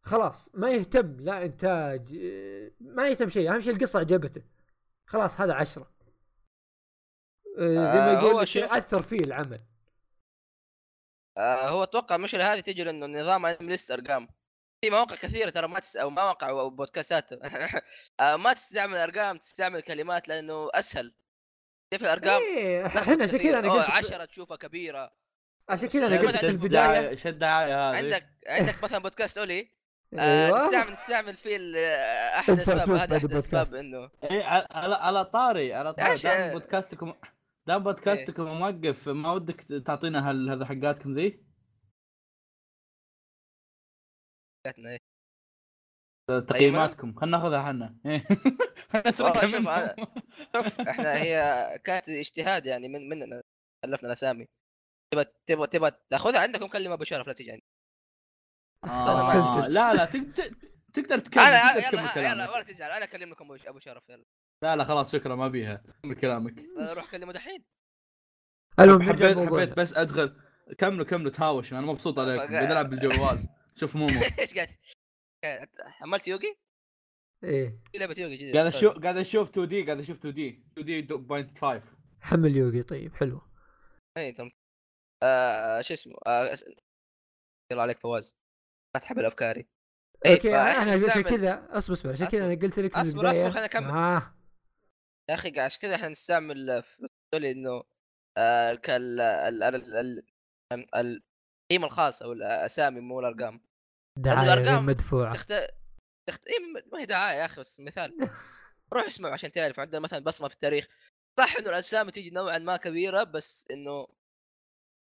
[0.02, 4.42] خلاص ما يهتم لا إنتاج آه، ما يهتم شيء أهم شيء القصة عجبته.
[5.06, 5.90] خلاص هذا عشرة.
[7.58, 9.60] آه، زي ما آه، يقول اثر فيه العمل.
[11.38, 14.28] آه هو أتوقع المشكلة هذه تجي لأنه نظام انمي ليست أرقام.
[14.84, 15.96] في مواقع كثيرة ترى ما تس...
[15.96, 17.28] أو مواقع أو بودكاستات.
[18.20, 21.14] آه ما تستعمل أرقام تستعمل كلمات لأنه أسهل.
[21.92, 23.38] كيف الأرقام؟ إيه تاخذ إحنا عشان.
[23.38, 25.12] كذا أنا قلت 10 تشوفها كبيرة.
[25.68, 27.96] عشان كذا أنا قلت في البداية دعايه شد دعايه هذه.
[27.96, 29.70] عندك عندك مثلا بودكاست أولي.
[30.18, 30.66] آه أيوه.
[30.66, 31.56] تستعمل تستعمل فيه
[32.38, 33.74] أحد الاسباب هذا أحد الاسباب.
[33.74, 36.10] إنه اي على على طاري على طاري.
[36.10, 36.62] عشان-
[37.66, 41.44] دام بودكاستكم دام بودكاستكم موقف ما ودك تعطينا هال- هذا حقاتكم ذي؟
[44.66, 44.98] جاتنا إيه.
[46.48, 47.96] تقييماتكم خلينا ناخذها إحنا
[48.92, 49.74] خلينا نسرقها والله شوف منهم.
[49.74, 50.06] أنا-
[50.56, 51.38] شوف إحنا هي
[51.84, 53.42] كانت اجتهاد يعني من مننا
[53.84, 54.48] ألفنا الأسامي
[55.10, 57.64] تبى تبى تبى تاخذها عندكم كلم أبو شرف لا تجي عندي
[58.84, 59.68] آه.
[59.68, 60.54] لا لا تقدر
[60.94, 64.24] تقدر تكمل أنا يلا يلا ولا تزعل أنا اكلم لكم أبو- أبو شرف يلا
[64.62, 66.54] لا لا خلاص شكرا ما بيها كمل كلامك.
[66.78, 67.64] روح كلمة دحين.
[68.80, 69.38] المهم حبيت.
[69.38, 70.40] حبيت بس أدخل.
[70.78, 72.38] كملوا كملوا تهاوش أنا مبسوط عليكم.
[72.46, 74.20] فقا- قاعد ألعب بالجوال شوف مومو.
[74.40, 74.68] إيش قاعد
[75.86, 76.56] حملت يوغي؟
[77.44, 77.80] إيه.
[77.92, 78.58] في لعبة يوغي جديدة.
[78.60, 80.64] قاعد أشوف قاعد أشوف 2D قاعد أشوف 2D.
[80.78, 81.82] 2D point 5
[82.20, 83.40] حمل يوغي طيب حلو.
[84.16, 84.50] اي تم.
[85.22, 86.56] آه شو اسمه؟ آه
[87.72, 88.36] يلا عليك فواز.
[88.96, 89.68] لا تحب الافكاري
[90.26, 92.46] إيه، أوكي أنا عشان كذا اصبر أصبر عشان كذا.
[92.46, 93.90] أنا قلت لك البدايه أصبر، خليني أكمل.
[93.90, 94.35] آه.
[95.30, 97.82] يا أخي عشان كذا إحنا نستعمل في إنه
[98.38, 100.22] آه ال- ال- ال- ال-
[100.72, 101.22] ال-
[101.70, 103.60] القيمة الخاصة أو الأسامي مو الأرقام.
[104.18, 105.34] دعاية مدفوعة.
[105.34, 105.52] تخت...
[106.28, 106.46] تخت...
[106.46, 106.58] إيه
[106.92, 108.16] ما هي دعاية يا أخي بس مثال.
[108.92, 110.86] روح اسمع عشان تعرف عندنا مثلا بصمة في التاريخ.
[111.40, 114.06] صح إنه الاسامي تيجي نوعا ما كبيرة بس إنه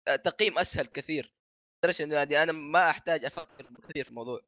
[0.08, 1.34] آه، تقييم أسهل كثير.
[1.84, 4.42] لدرجه انه يعني أنا ما أحتاج أفكر كثير في الموضوع.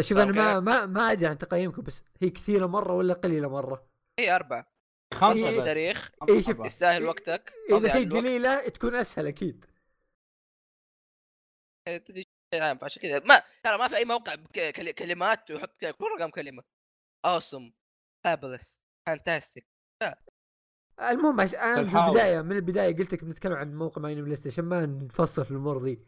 [0.00, 0.60] شوف أنا ما.
[0.60, 3.91] ما ما أدري عن تقييمكم بس هي كثيرة مرة ولا قليلة مرة؟
[4.22, 4.72] هي أربعة.
[5.14, 5.58] خمسة بصمه في بس.
[5.58, 6.66] التاريخ إيه، شوف، أربعة.
[6.66, 7.52] يستاهل إيه، وقتك.
[7.70, 8.04] إذا هي.
[8.04, 9.64] قليلة تكون أسهل أكيد.
[11.88, 13.18] تدري شيء عام فعشان كذا.
[13.18, 14.36] ما ترى ما في أي موقع
[14.98, 16.62] كلمات ويحط كل رقم كلمة.
[17.24, 17.72] awesome
[18.24, 19.66] fabulous fantastic
[21.00, 21.54] المهم عش...
[21.54, 21.96] أنا في.
[21.98, 26.06] البداية من البداية قلت لك بنتكلم عن موقع MyAnimeList عشان ما نفصل في الأمور ذي.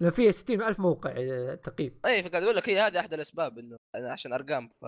[0.00, 2.00] لأن فيها 60 ألف موقع آه، تقييم.
[2.06, 4.86] اي فقاعد أقول لك هي هذه أحد الأسباب إنه أنا عشان أرقام ف-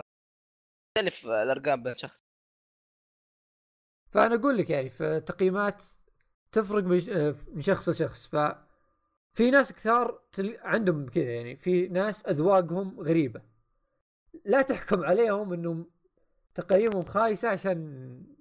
[0.96, 2.18] تختلف الأرقام بين شخص
[4.10, 5.84] فأنا أقول لك يعني في تقييمات
[6.52, 8.26] تفرق من آه، من شخص لشخص.
[8.26, 8.36] ف
[9.32, 10.56] في ناس كثار تل...
[10.62, 13.42] عندهم كذا يعني في ناس أذواقهم غريبة.
[14.44, 15.90] لا تحكم عليهم إنهم
[16.54, 18.36] تقييمهم خايسه عشان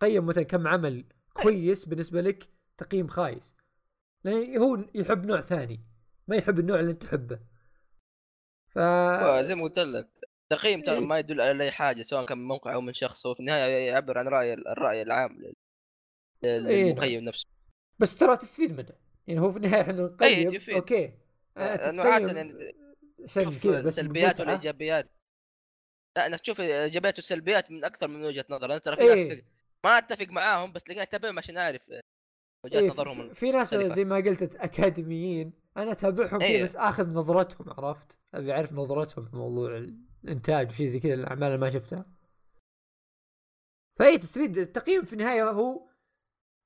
[0.00, 3.54] قيم مثلا كم عمل كويس بالنسبة لك تقييم خايس.
[4.24, 5.80] لأن هو يحب نوع ثاني
[6.28, 7.38] ما يحب النوع اللي أنت تحبه.
[8.68, 8.78] ف
[9.42, 10.21] زي ما قلت لك.
[10.56, 11.00] تقييم ترى إيه.
[11.00, 13.88] ما يدل على أي حاجة سواء كان من موقع أو من شخص هو في النهاية
[13.88, 15.42] يعبر عن رأي الرأي العام
[16.44, 16.58] إيه.
[16.58, 17.46] للمقيم نفسه
[17.98, 18.92] بس ترى تستفيد منه
[19.26, 20.74] يعني هو في النهاية إحنا نقيم يفيد.
[20.74, 21.12] أوكي
[21.56, 22.74] آه، لأنه تتقيم عاده يعني
[23.88, 24.40] السلبيات.
[24.40, 25.10] والإيجابيات
[26.16, 29.08] لا انك تشوف الايجابيات والسلبيات من أكثر من وجهة نظر أنا ترى في إيه.
[29.08, 29.42] ناس
[29.84, 31.82] ما أتفق معاهم بس تلاقيني أتابعهم عشان أعرف
[32.64, 33.74] وجهات إيه نظرهم في, ناس.
[33.74, 36.64] زي ما قلت أكاديميين أنا اتابعهم كذا إيه.
[36.64, 39.76] بس آخذ نظرتهم عرفت؟ أبي أعرف نظرتهم في موضوع
[40.24, 42.06] الإنتاج وشي زي كذا الأعمال اللي ما شفتها.
[43.98, 45.88] فاي تستفيد؟ التقييم في النهاية هو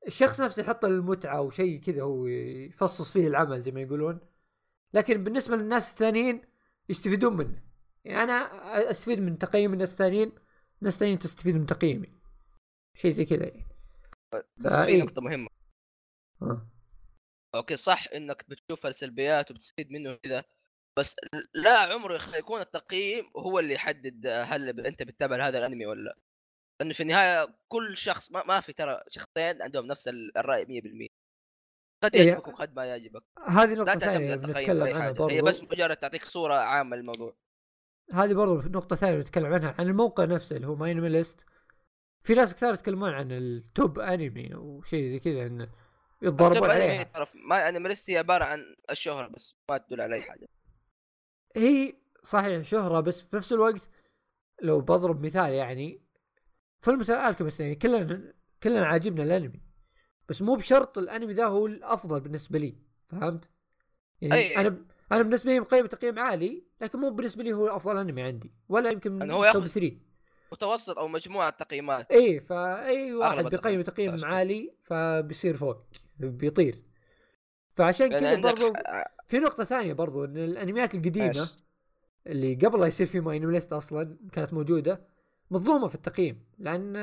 [0.07, 4.21] الشخص نفسه يحط المتعة وشيء كذا هو يفصص فيه العمل زي ما يقولون.
[4.95, 6.43] لكن بالنسبة للناس الثانيين
[6.89, 7.63] يستفيدون منه.
[8.05, 10.33] يعني أنا أستفيد من تقييم الناس الثانيين
[10.81, 12.13] ناس ثانيين تستفيد من تقييمي.
[12.95, 13.67] شيء زي كذا يعني.
[14.57, 15.03] بس في.
[15.03, 15.49] نقطة مهمة.
[16.43, 16.76] آه.
[17.57, 20.45] أوكي صح إنك بتشوف السلبيات وبتستفيد منه كذا
[20.99, 21.17] بس
[21.55, 26.17] لا عمره يكون التقييم هو اللي يحدد هل أنت بتتابع هذا الأنمي ولا لأ.
[26.81, 31.09] لأنه في النهاية كل شخص ما, ما في ترى شخصين عندهم نفس ال- الرأي 100%
[32.05, 32.27] قد إيه.
[32.29, 33.23] يعجبك وقد ما يعجبك.
[33.49, 35.45] هذه لا نقطة تعتمد على التقييم اي عنها حاجة هي برضو.
[35.45, 37.37] بس مجرد تعطيك صورة عامة للموضوع.
[38.13, 41.45] هذه برضو نقطة ثانية بنتكلم عنها عن الموقع نفسه اللي هو MyAnimeList
[42.25, 45.69] في ناس كثير يتكلمون عن ال top أنمي وشيء زي كذا انه
[46.23, 50.49] أنمي عليها ترى MyAnimeList هي عبارة عن الشهرة بس ما تدل على أي حاجة
[51.57, 53.89] هي صحيح شهرة بس في نفس الوقت
[54.63, 56.07] لو بضرب مثال يعني
[56.81, 59.61] فيلم Alchemist يعني كلنا كلنا عاجبنا الأنمي
[60.29, 62.77] بس مو بشرط الأنمي ذا هو الأفضل بالنسبة لي
[63.09, 63.51] فهمت؟
[64.21, 64.57] يعني أي.
[64.57, 68.53] أنا أنا بالنسبة لي مقيم تقييم عالي لكن مو بالنسبة لي هو أفضل أنمي عندي
[68.69, 69.97] ولا يمكن يعني من هو top ياخذ 3
[70.53, 73.83] متوسط أو مجموعة تقييمات إيه فاي واحد بيقيم.
[73.83, 74.25] تقييم.
[74.25, 75.77] عالي فبيصير فوق
[76.19, 76.83] بيطير
[77.69, 78.73] فعشان يعني كذا برضو
[79.29, 81.57] في نقطة ثانية برضو إن الانميات القديمة إيش؟
[82.27, 85.01] اللي قبل لا يصير في ماين ليست أصلا كانت موجودة
[85.51, 86.97] مظلومة في التقييم لأن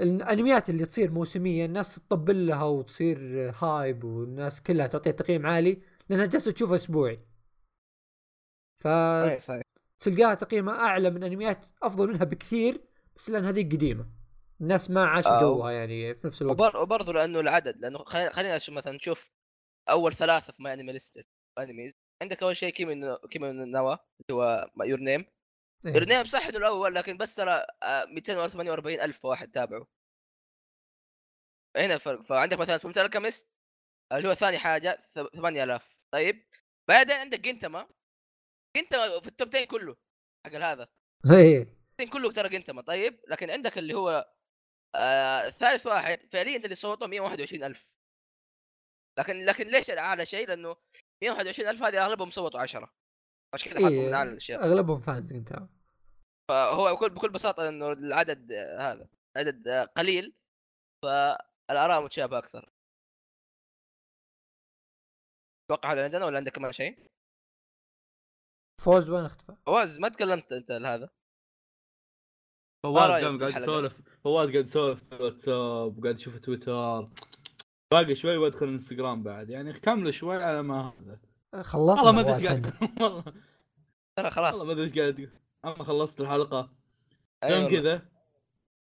[0.00, 3.18] الانميات اللي تصير موسمية الناس تطبل لها وتصير
[3.58, 7.20] هايب والناس كلها تعطيها تقييم عالي لأنها جالسة تشوفها أسبوعي
[8.86, 9.63] إيه،
[9.98, 12.84] فتلقاها صحيح تقييمها أعلى من أنميات أفضل منها بكثير
[13.16, 14.10] بس لأن هذه قديمة.
[14.60, 16.60] الناس ما عاشوا آه، جوها يعني في نفس الوقت.
[16.60, 19.30] وبر- وبرضه لأنه العدد لأنه خلينا خلينا نشوف مثلا نشوف
[19.90, 21.26] أول ثلاثة في MyAnimeList
[21.58, 25.24] انميز عندك أول شيء Kimi Kimi no Na wa اللي هو Your Name
[25.86, 25.92] إيه.
[25.94, 29.86] Your Name صح إنه الأول لكن بس ترى آه، 248 ألف واحد تابعه
[31.76, 33.50] هنا الفرق فعندك مثلا فهمت Alchemist
[34.12, 36.44] اللي هو ثاني حاجة ث- 8000 طيب
[36.88, 37.88] بعدين عندك جنتاما
[38.76, 39.96] جنتاما في ال top 10 كله
[40.46, 40.88] حق هذا
[41.30, 41.74] إيه.
[42.12, 44.34] كله ترى جنتما طيب لكن عندك اللي هو
[44.96, 47.86] آه ثالث واحد فعليا اللي صوته 121000
[49.18, 50.76] لكن لكن ليش أعلى شيء؟ لأنه
[51.22, 52.94] 121000 هذه أغلبهم صوتوا 10
[53.54, 54.64] عشان كذا حطوا من أعلى الأشياء.
[54.64, 55.52] أغلبهم فانز أنت.
[56.48, 60.34] فهو بكل بكل بساطة إنه العدد آه، هذا عدد آه، قليل
[61.02, 62.70] فالآراء متشابهة أكثر.
[65.70, 67.06] أتوقع هذا عندنا ولا عندك كمان شيء؟
[68.80, 71.10] فوز وين اختفى؟ فواز ما تكلمت انت لهذا
[72.84, 77.08] فواز قام قاعد؟ يسولف فواز قاعد يسولف في الواتساب قاعد يشوف تويتر
[77.92, 81.18] باقي شوي وادخل الانستغرام بعد يعني كمل شوي على ما هذا
[81.62, 82.72] خلصنا والله ما أدري إيش قاعد.
[83.00, 83.24] والله
[84.16, 85.30] ترى خلاص والله ما أدري إيش قاعد تقول
[85.64, 86.72] أما خلصت الحلقة
[87.44, 87.70] أيوة.
[87.70, 88.08] كذا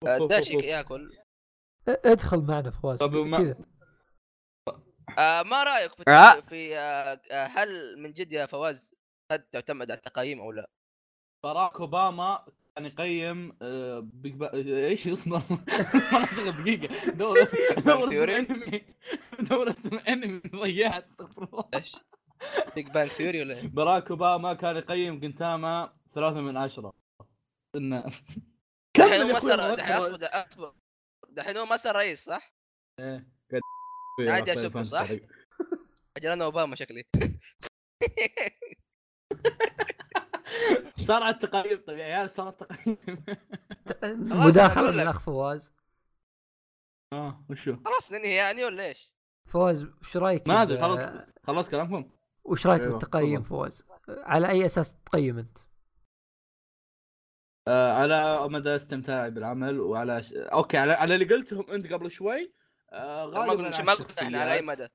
[0.08, 0.50] آه، أوف.
[0.50, 1.18] ياكل
[1.88, 3.66] ادخل معنا فواز طب ما- كذا
[5.18, 6.40] آه ما رأيك في, آه.
[6.40, 8.96] في آه آه، هل من جد يا فواز
[9.32, 10.70] قد تعتمد على التقييم أو لا؟
[11.44, 14.54] باراك أوباما كان يقيم آه، Big Ba...
[14.54, 15.36] إيش اسمه؟
[16.14, 17.38] والله شغل دقيقة دور
[17.86, 18.86] دور اسم؟ أنمي
[19.40, 21.96] دور اسم أنمي ضيعت استغفر الله إيش؟
[22.76, 26.94] Big Bang Theory ولا إيه؟ باراك أوباما كان يقيم جنتاما ثلاثة من عشرة
[27.76, 28.04] انه
[28.98, 29.96] دحين هو ما صار دحين.
[29.96, 30.74] أصبر أصبر
[31.30, 32.54] دحين هو ما صار رئيس صح؟
[33.00, 33.26] عادي
[34.20, 35.10] طيب، أشوفه، صح؟
[36.18, 37.04] أجل أنا أوباما شكلي
[41.10, 42.98] صار على التقييم طيب يا عيال صار على التقييم
[44.46, 45.00] مداخلة من.
[45.00, 45.74] الأخ فواز
[47.14, 49.14] آه وشو؟ خلاص ننهي يعني ولا إيش؟
[49.48, 51.10] فواز وش رأيك ما أدري خلاص
[51.44, 52.10] خلاص كلامكم
[52.44, 53.44] وش رأيك أيوة، بالتقييم.
[53.44, 55.58] فواز؟ على أي أساس تقيم أنت؟
[57.68, 60.34] آه على مدى استمتاعي بالعمل وعلى ش...
[60.34, 62.54] أوكي على على اللي قلتهم أنت قبل شوي
[62.92, 64.62] آه ما غالبا ما قلنا إحنا على أي.
[64.62, 64.88] مدى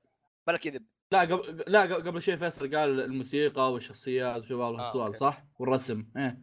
[0.47, 5.17] بلا كذب لا قبل لا قبل شوي فيصل قال الموسيقى والشخصيات وشباب آه، السؤال أوكي.
[5.17, 6.39] صح؟ والرسم إيه.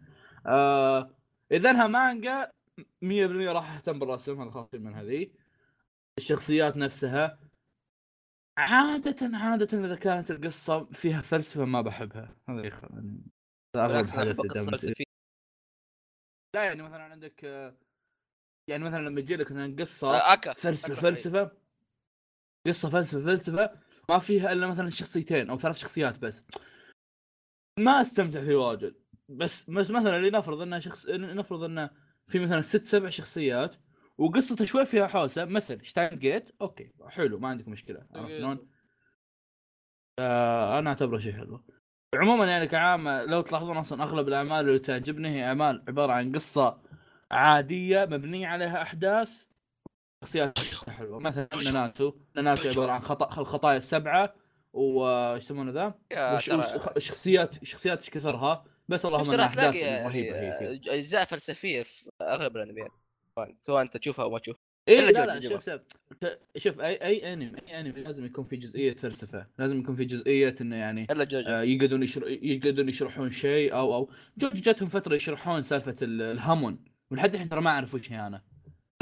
[0.46, 1.11] آه
[1.53, 2.51] إذا انها مانجا
[3.03, 5.31] 100% راح أهتم بالرسم هذا خلاص من هذه
[6.18, 7.38] الشخصيات نفسها
[8.59, 12.37] عادة عادة إذا كانت القصة فيها فلسفة ما بحبها.
[12.48, 13.22] هذا يخ- يعني
[13.77, 15.05] هذا أغلب بالعكس أنا الحاجات أحب اللي القصة دائماً الفلسفيه
[16.55, 17.77] لا يعني مثلا عندك آه،
[18.68, 21.51] يعني مثلا لما يجي لك مثلا قصة آه، أكره فلسفة
[22.66, 23.70] قصة فلسفة فلسفة
[24.10, 26.44] ما فيها إلا مثلا شخصيتين أو ثلاث شخصيات بس.
[27.78, 28.94] ما أستمتع فيه واجد.
[29.28, 31.90] بس بس مثلا لنفرض إنه شخص نفرض إنه
[32.26, 33.76] في مثلا ست سبع شخصيات
[34.18, 38.68] وقصته شوي فيها حوسة مثل Steins Gate okay حلو ما عندك مشكلة عرفت شلون؟
[40.18, 41.64] آه أنا أعتبره شيء حلو.
[42.14, 46.82] عموما يعني كعامة لو تلاحظون أصلا أغلب الأعمال اللي تعجبني هي أعمال عبارة عن قصة
[47.30, 49.44] عادية مبنية عليها أحداث
[50.22, 50.58] شخصيات
[50.88, 51.18] حلوة.
[51.18, 52.12] مثلا ناناتسو.
[52.37, 54.35] ناناتسو عبارة عن خطأ الخطايا السبعة
[54.72, 55.94] وايش يسمونه ذا؟
[56.37, 56.50] وش-
[56.96, 60.80] الشخصيات الشخصيات إيش كثرها بس اللهم إنها أحداث يعني رهيبة هي.
[60.88, 62.90] أجزاء فلسفية في أغلب الأنميات.
[63.61, 64.61] سواء- أنت تشوفها أو ما تشوفها.
[64.88, 65.80] اي لا لا شوف شوف.
[66.56, 69.46] شوف اي أي أنمي أي أنمي لازم يكون في جزئية فلسفة.
[69.58, 72.28] لازم يكون في جزئية إنه يعني آه، يقعدون يشر...
[72.28, 77.70] يقعدون يشرحون شيء أو أو جاتهم فترة يشرحون سالفة ال- الهمون ولحد الحين ترى ما
[77.70, 78.42] أعرف وش هي أنا.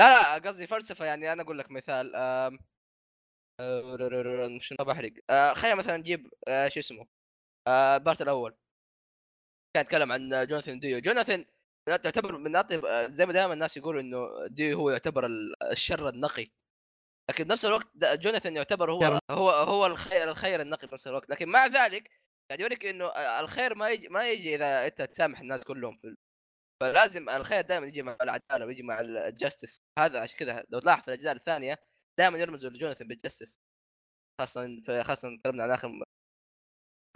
[0.00, 2.12] لا لا قصدي فلسفة يعني أنا أقول لك مثال
[4.58, 5.12] مش ما بحرق.
[5.30, 7.06] آه، خلينا مثلا نجيب آه، شو اسمه
[7.68, 8.56] آه، part الأول.
[9.76, 10.98] كان يتكلم عن جوناثان ديو.
[11.00, 11.44] جوناثان
[11.86, 16.08] تعتبر من أطيب آه، زي ما دائما الناس يقولوا إنه ديو هو يعتبر ال- الشر
[16.08, 16.46] النقي.
[17.30, 19.20] لكن بنفس الوقت جوناثان يعتبر هو.
[19.30, 21.30] هو هو الخير الخير النقي بنفس الوقت.
[21.30, 22.10] لكن مع ذلك
[22.50, 23.06] قاعد يوريك إنه
[23.40, 25.98] الخير ما يجي ما يجي إذا أنت تسامح الناس كلهم.
[26.02, 26.16] في
[26.82, 31.02] فلازم الخير دائما يجي مع العدالة ويجي مع ال justice هذا عشان كذا لو تلاحظ
[31.02, 31.78] في الأجزاء الثانية
[32.18, 33.60] دائما يرمزوا لجوناثان بال justice
[34.40, 36.04] خاصه في خاصه تكلمنا عن آخر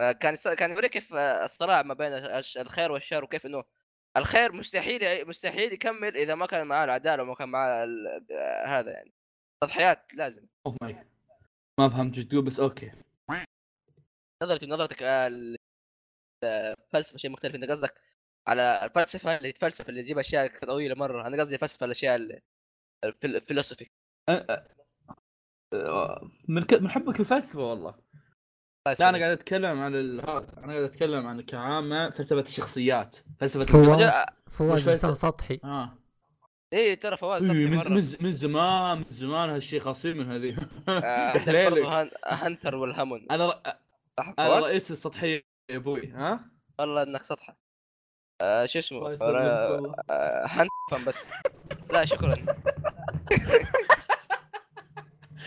[0.01, 2.13] آه، كان كان يوريك كيف آه، الصراع ما بين
[2.57, 3.63] الخير والشر وكيف إنه
[4.17, 7.85] الخير مستحيل مستحيل يكمل إذا ما كان معاه العدالة وما كان معاه
[8.31, 9.13] آه، هذا يعني.
[9.63, 10.47] تضحيات لازم.
[10.65, 11.05] oh my
[11.79, 12.91] ما فهمت إيش تقول بس okay.
[14.43, 15.57] نظرتي نظرتك ال-
[16.43, 17.55] الفلسفه شيء مختلف.
[17.55, 18.01] أنت قصدك
[18.47, 21.27] على الفلسفة اللي تفلسف اللي تجيب أشياء طويلة مرة.
[21.27, 22.41] أنا قصدي فلسفة الأشياء ال-
[23.03, 23.89] الفل- الفلسفي
[26.47, 26.65] من.
[26.81, 27.95] من حبك الفلسفه والله.
[28.99, 30.21] لا أنا قاعد أتكلم عن ال...
[30.21, 33.15] أنا قاعد أتكلم عن كعامة فلسفة الشخصيات.
[33.39, 34.11] فلسفة فواز.
[34.49, 35.59] فواز فلسفة؟ انسان سطحي.
[35.63, 35.97] آه.
[36.73, 37.89] إيه ترى فواز سطحي من, مرة.
[37.89, 42.11] من, من زمان من زمان هالشيء خاصين من هذه آه،
[42.45, 43.25] هانتر والهمون.
[43.31, 43.61] أنا ر...
[44.39, 47.57] أنا رئيس السطحية يا أبوي ها؟ والله إنك سطحه
[48.41, 49.95] آه شو اسمه؟ آه،.
[50.09, 51.31] آه، هانت فهم بس.
[51.91, 52.35] لا شكرا.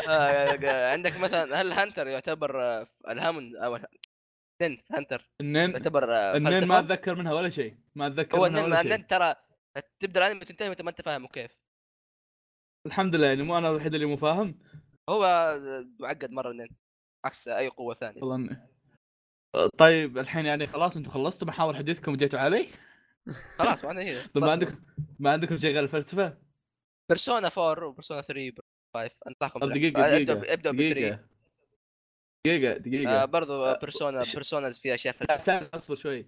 [0.08, 6.04] آه، عندك مثلا هل هانتر يعتبر الهامون أو النن هانتر النين يعتبر
[6.36, 8.94] النين ما أتذكر منها ولا شيء ما أتذكر هو منها ولا شيء.
[8.94, 9.34] النن ترى
[10.00, 11.50] تبدأ الانمي وتنتهي وأنت ما أنت فاهمه كيف
[12.86, 14.58] الحمد لله يعني مو أنا الوحيد اللي مو فاهم.
[15.08, 15.54] هو
[16.00, 16.68] معقد مرة النن
[17.24, 18.22] عكس أي قوة ثانية.
[18.22, 18.68] والله
[19.78, 22.68] طيب الحين يعني خلاص أنتم خلصتوا محاور حديثكم وجيتوا علي؟
[23.58, 24.76] خلاص طيب ما عندكم
[25.18, 26.38] ما عندكم شيء غير الفلسفة؟
[27.08, 28.52] بيرسونا 4 وبيرسونا 3
[28.94, 29.68] 5 انصحكم.
[29.68, 31.18] دقيقة آه، دقيقة ابدأ ب 3
[32.46, 32.78] دقيقة.
[32.78, 36.24] دقيقة آه برضو بيرسونا ش- بيرسونا في أشياء سال أصبر شوي.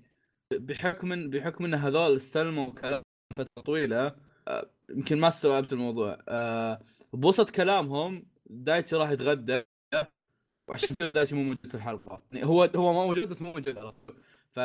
[0.52, 3.02] بحكم ان بحكم إن هذول استلموا كلام
[3.36, 4.16] فترة طويلة
[4.48, 6.18] آه، يمكن ما استوعبت الموضوع.
[6.28, 6.80] آه،
[7.12, 9.62] بوسط كلامهم دايتشي راح يتغدى.
[10.70, 12.22] وعشان كذا دايتشي مو موجود في الحلقة.
[12.32, 14.16] يعني هو هو ما موجود بس مو موجود على طول.
[14.54, 14.60] ف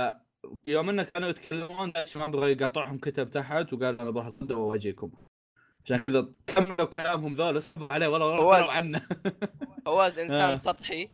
[0.67, 5.11] يوم انك كانوا يتكلمون دايتشي ما بغى يقاطعهم كتب تحت وقال أنا بروح اتغدى واجيكم
[5.85, 8.21] عشان كذا كملوا كلامهم ذول اصبروا عليه فواز.
[8.39, 9.07] طلعوا عنه.
[9.85, 10.57] فواز إنسان آه.
[10.57, 11.09] سطحي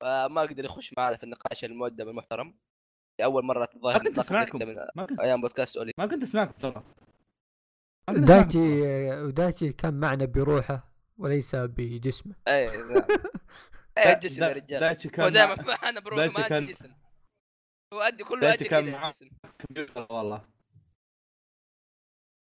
[0.00, 2.54] فما قدر يخش معنا في النقاش المؤدب المحترم
[3.20, 4.58] لاول مرة ما الظاهر كنت أسمعكم.
[4.58, 5.92] من ما كنت أيام بودكاست أولي.
[5.98, 6.82] ما كنت أسمعكم ترى.
[8.08, 9.26] ما دايتشي أسمعكم.
[9.26, 12.34] ودايتشي كان معنا بروحه وليس بجسمه.
[12.48, 13.02] اي نعم.
[14.20, 14.80] جسم يا رجال.
[14.80, 16.94] دايتشي هو كان دائما مع معنا بروح ما كان- جسم
[17.94, 19.12] هو أدي كله أدي كان معاه.
[19.58, 20.48] كمبيوتر والله.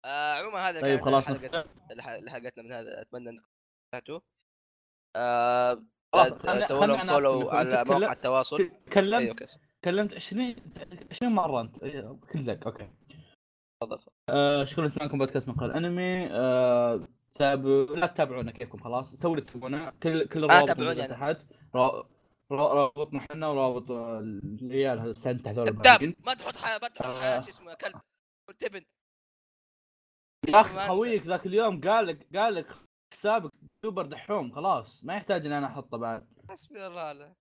[0.06, 1.28] آه عموما هذا طيب خلاص.
[1.28, 3.46] حلقتنا من هذا أتمنى أنكم
[3.93, 4.20] استمتعتوا
[5.15, 5.84] آه
[6.65, 7.50] سووا لهم فولو.
[7.50, 8.72] على مواقع تكلم- التواصل.
[8.86, 9.46] تكلمت أوكي
[9.82, 10.56] تكلمت 20
[11.12, 11.84] 20 مرة أنت.
[11.84, 12.65] إيه، كلك.
[12.65, 12.89] أوكي.
[13.84, 13.98] تفضل
[14.30, 16.28] آه شكرا لسماعكم بودكاست مقال أنمي.
[16.32, 17.08] آه
[17.39, 19.89] تابعوا لا تتابعونا كيفكم خلاص؟ سووا اللي تبغونه.
[20.04, 21.34] كل كل الروابط تابعوني موجودة أنا.
[21.34, 21.45] تحت.
[21.76, 22.08] را-
[22.52, 26.13] را- رابطنا إحنا ورابط آه، العيال هذا السنت هذول كذاب.
[26.26, 27.41] ما تحط ما تحط آه.
[27.41, 28.02] شو اسمه كلب.
[28.50, 28.84] قلت ابن
[30.50, 30.88] يا أخي.
[30.88, 32.67] خويك ذاك اليوم قال لك قال لك
[33.13, 33.52] حسابك
[33.86, 35.04] سوبر دحوم خلاص.
[35.04, 36.28] ما يحتاج إن أنا أحطه بعد.
[36.50, 37.34] حسبي الله على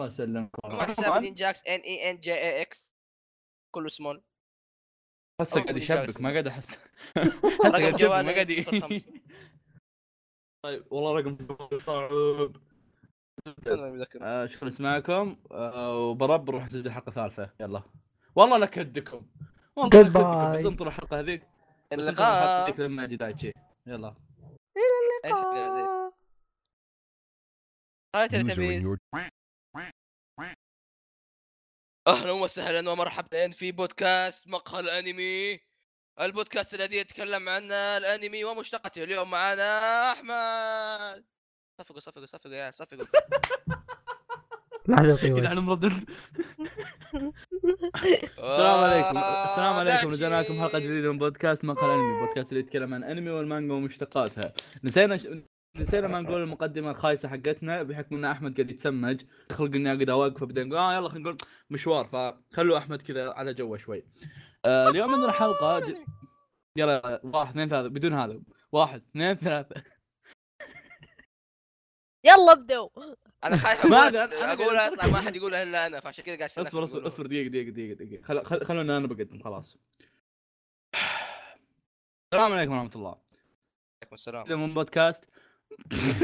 [0.00, 0.50] الله يسلمك.
[0.64, 2.94] ما حسابي نينجاكس ان اي ان جي اي إكس
[3.74, 4.22] كله سمول
[5.42, 6.20] هسه قاعد يشبك.
[6.20, 6.78] ما قاعد أحس.
[7.16, 9.06] هسه قاعد يشبك ما قاعد ي- 05.
[10.64, 12.56] طيب والله رقم صعب.
[14.22, 17.50] آه شكرا لسماعكم آه وبرب نروح نسجل حلقة ثالثة.
[17.60, 17.82] يلا.
[18.36, 19.26] والله لكدكم
[19.76, 20.06] والله Goodbye.
[20.06, 21.42] لكدكم بس انطروا الحلقة هذيك.
[21.92, 22.64] اللقاء.
[22.64, 23.52] هذيك لما يجي دايتشي.
[23.86, 24.14] يلا.
[28.30, 28.96] تلتميز your
[32.06, 35.60] أهلا وسهلا ومرحبا في بودكاست مقهى الأنمي.
[36.20, 41.24] البودكاست الذي يتكلم عن الأنمي ومشتقته اليوم معنا أحمد.
[41.80, 43.04] صفقوا صفقوا صفقوا يا صفقوا
[44.86, 45.86] لا تعطي إذا وجه
[48.38, 49.18] السلام عليكم.
[49.18, 49.96] السلام عليكم.
[49.98, 50.06] داكشي.
[50.06, 52.26] رجعنا لكم حلقة جديدة من بودكاست مقهى الأنمي.
[52.26, 54.52] بودكاست اللي يتكلم عن أنمي والمانجا ومشتقاتها.
[54.84, 55.28] نسينا ش...
[55.76, 59.22] نسينا ما نقول المقدمة الخايسة حقتنا بحكم إن أحمد قاعد يتسمج.
[59.52, 61.36] خلق إني أقعد أوقف فبدأ نقول آه يلا خلينا نقول
[61.70, 62.06] مشوار.
[62.06, 64.04] فخلوا أحمد كذا على جوه شوي.
[64.64, 65.96] آه اليوم عندنا حلقة ج...
[66.76, 68.40] يلا واحد اثنين ثلاثة بدون هذا.
[68.72, 69.82] واحد اثنين ثلاثة.
[72.24, 72.88] يلا ابدوا
[73.44, 74.08] أنا خايف ما
[74.52, 77.70] أقول أطلع ما حد يقولها إلا أنا فعشان كذا قاعد اصبر اصبر اصبر دقيقة دقيقة
[77.70, 78.22] دقيقة دقيقة.
[78.22, 78.44] خل...
[78.44, 78.64] خل...
[78.66, 79.76] خلونا أنا بقدم خلاص.
[82.34, 83.16] السلام عليكم ورحمة الله.
[84.02, 84.60] عليكم السلام.
[84.60, 85.24] من بودكاست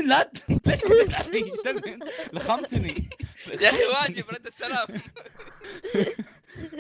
[0.06, 0.30] لا
[0.66, 1.98] ليش رديت علي؟ إيش تبي
[2.32, 3.10] لخمتني
[3.60, 4.86] يا أخي واجب رد السلام.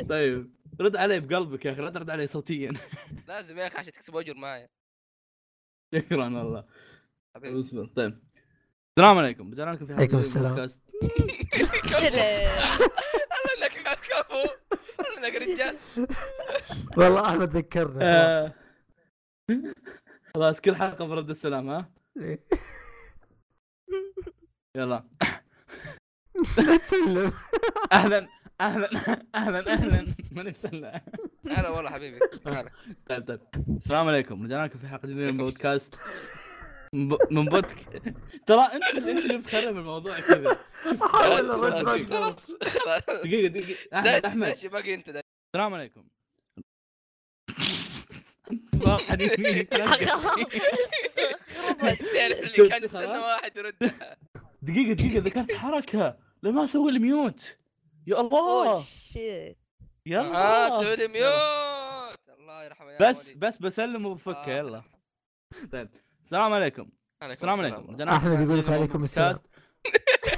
[0.08, 2.72] طيب رد علي بقلبك يا أخي لا ترد علي صوتيا.
[3.28, 4.68] لازم يا أخي عشان تكسب أجر معايا.
[5.94, 6.64] شكرا والله.
[7.36, 7.60] حبيبي.
[7.60, 7.86] اصبر.
[7.86, 8.18] طيب.
[8.98, 9.52] السلام عليكم.
[9.52, 10.52] رجعنا لكم في حلقه عليكم السلام.
[10.52, 10.68] الله
[13.58, 13.72] انك
[14.08, 14.42] كفو
[15.00, 15.76] الله انك رجال
[16.96, 18.54] والله أحمد ذكرنا آه،
[20.34, 21.90] خلاص كل حلقة برد السلام ها؟
[24.76, 25.04] يلا.
[26.58, 27.32] لا تسلم.
[27.92, 28.28] أهلا
[28.60, 28.88] أهلا
[29.34, 30.14] أهلا أهلا.
[30.32, 31.00] ماني مسلع
[31.48, 32.18] هلا والله حبيبي.
[33.08, 33.40] طيب طيب.
[33.76, 34.44] السلام عليكم.
[34.44, 35.94] رجعنا لكم في حلقة جديدة من بودكاست.
[37.30, 38.04] من بودك
[38.46, 40.58] ترى أنت اللي أنت اللي بتخرب الموضوع كذا.
[41.00, 41.46] خلاص.
[42.06, 42.54] خلاص.
[43.08, 43.98] دقيقة دقيقة.
[43.98, 44.46] أحمد أحمد.
[44.46, 46.08] السلام عليكم.
[48.86, 50.26] واحد يمين تعرف
[52.22, 53.74] اللي كان يستنى؟ واحد يرد.
[54.62, 56.16] دقيقة دقيقة ذكرت حركة.
[56.42, 57.56] لما أسوي ال mute
[58.06, 58.38] يا الله.
[58.38, 59.58] oh shit
[60.06, 63.32] يلا آه تسوي لي mute الله يرحمه يا بس.
[63.32, 64.58] بس بسلم وبفكه آه.
[64.58, 64.82] يلا.
[65.72, 65.88] طيب.
[66.24, 66.88] السلام عليكم.
[67.22, 67.96] السلام عليكم.
[67.96, 69.36] في يقول لك عليكم السلام.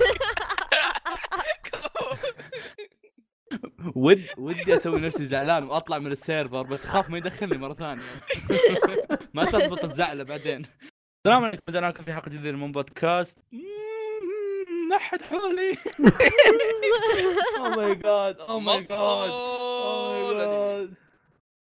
[4.01, 8.03] ود ودي أسوي نفسي زعلان واطلع من ال server بس اخاف ما يدخلني مرة ثانية.
[9.35, 10.63] ما تضبط الزعلة بعدين.
[11.27, 13.39] السلام عليكم رجعنا لكم في حلقة جديدة من بودكاست.
[14.91, 15.77] ما حد حولي.
[17.59, 20.35] oh my god oh my god oh.
[20.35, 20.95] my god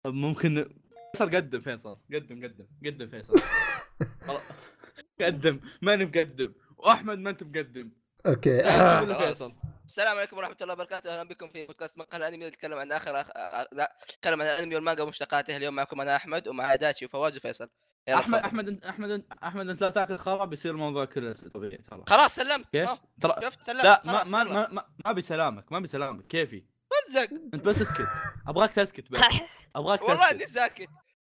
[0.07, 0.67] ممكن
[1.13, 1.99] فيصل قدم فيصل.
[2.15, 2.67] قدم قدم.
[2.87, 3.35] قدم فيصل.
[5.21, 5.61] قدم.
[5.83, 6.53] ماني مقدم.
[6.79, 7.91] وأحمد ما أنت مقدم.
[8.27, 8.61] okay.
[8.61, 9.27] آه، آه.
[9.27, 11.13] فيصل؟ السلام عليكم ورحمة الله وبركاته.
[11.13, 13.31] أهلا بكم في بودكاست مقهى الأنمي نتكلم عن آخر أخ...
[13.37, 15.57] آه، لا نتكلم عن الأنمي والمانجا ومشتقاته.
[15.57, 17.69] اليوم معكم أنا أحمد ومعي داتشي وفواز وفيصل.
[18.09, 18.39] احمد.
[18.39, 22.05] أحمد انت أحمد انت أحمد أنت لا تاكل خرا بيصير الموضوع كله طبيعي ترى.
[22.07, 22.69] خلاص سلمت.
[22.73, 23.85] كيف؟ ترى شفت؟ سلمت.
[23.85, 24.45] لا ما خلاص ما.
[24.45, 26.27] ما, ما, ما بسلامك ما بسلامك.
[26.27, 26.65] كيفي؟
[27.07, 28.09] انزق أنت بس اسكت.
[28.49, 29.21] أبغاك تسكت بس.
[29.77, 30.89] أبغاك والله إني تسكت ساكت.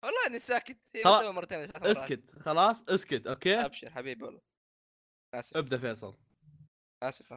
[0.02, 0.76] والله إني ساكت.
[0.94, 1.24] هي خلاص.
[1.24, 1.68] مرتين.
[1.82, 2.22] اسكت.
[2.40, 4.40] خلاص اسكت أوكي؟ أبشر حبيبي والله.
[5.34, 6.16] اسف ابدأ فيصل.
[7.02, 7.32] اسف